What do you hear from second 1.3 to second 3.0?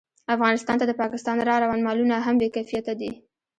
راروان مالونه هم بې کیفیته